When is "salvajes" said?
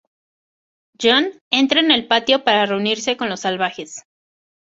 3.41-4.01